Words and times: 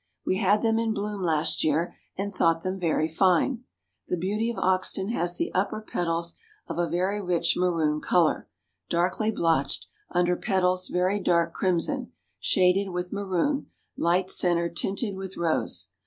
We 0.25 0.37
had 0.37 0.63
them 0.63 0.79
in 0.79 0.95
bloom 0.95 1.21
last 1.21 1.63
year 1.63 1.95
and 2.17 2.33
thought 2.33 2.63
them 2.63 2.79
very 2.79 3.07
fine. 3.07 3.65
The 4.07 4.17
Beauty 4.17 4.49
of 4.49 4.57
Oxton 4.57 5.09
has 5.09 5.37
the 5.37 5.53
upper 5.53 5.79
petals 5.79 6.33
of 6.65 6.79
a 6.79 6.89
very 6.89 7.21
rich 7.21 7.53
maroon 7.55 8.01
color, 8.01 8.49
darkly 8.89 9.29
blotched; 9.29 9.85
under 10.09 10.35
petals 10.35 10.87
very 10.87 11.19
dark 11.19 11.53
crimson, 11.53 12.13
shaded 12.39 12.89
with 12.89 13.13
maroon; 13.13 13.67
light 13.95 14.31
center 14.31 14.69
tinted 14.69 15.15
with 15.17 15.37
rose. 15.37 15.89